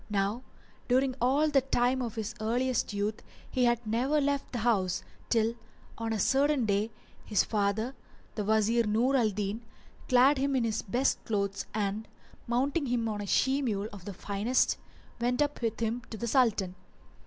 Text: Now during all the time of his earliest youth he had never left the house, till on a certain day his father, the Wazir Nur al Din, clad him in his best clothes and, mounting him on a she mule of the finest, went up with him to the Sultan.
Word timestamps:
Now 0.09 0.41
during 0.87 1.13
all 1.21 1.47
the 1.49 1.61
time 1.61 2.01
of 2.01 2.15
his 2.15 2.33
earliest 2.41 2.91
youth 2.91 3.21
he 3.51 3.65
had 3.65 3.85
never 3.85 4.19
left 4.19 4.51
the 4.51 4.57
house, 4.65 5.03
till 5.29 5.53
on 5.95 6.11
a 6.11 6.17
certain 6.17 6.65
day 6.65 6.89
his 7.23 7.43
father, 7.43 7.93
the 8.33 8.43
Wazir 8.43 8.87
Nur 8.87 9.15
al 9.15 9.29
Din, 9.29 9.61
clad 10.09 10.39
him 10.39 10.55
in 10.55 10.63
his 10.63 10.81
best 10.81 11.23
clothes 11.23 11.67
and, 11.75 12.07
mounting 12.47 12.87
him 12.87 13.07
on 13.07 13.21
a 13.21 13.27
she 13.27 13.61
mule 13.61 13.89
of 13.93 14.05
the 14.05 14.13
finest, 14.15 14.79
went 15.19 15.39
up 15.39 15.61
with 15.61 15.79
him 15.79 16.01
to 16.09 16.17
the 16.17 16.25
Sultan. 16.25 16.73